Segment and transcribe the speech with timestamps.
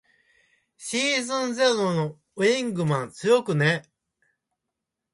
[0.77, 3.83] シーズンゼロのウィングマン強くね。